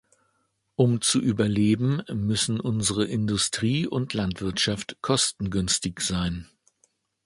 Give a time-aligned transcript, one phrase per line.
[0.77, 6.49] Um zu überleben, müssen unsere Industrie und Landwirtschaft kostengünstig sein.